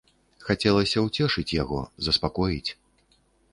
Хацелася 0.45 1.03
ўцешыць 1.07 1.55
яго, 1.63 1.79
заспакоіць. 2.09 2.69